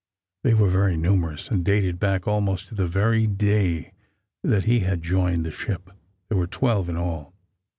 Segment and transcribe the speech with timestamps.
[0.43, 3.93] They were very numerous, and dated back almost to the very day
[4.43, 5.91] that he had joined the ship.
[6.27, 7.35] There were twelve in all.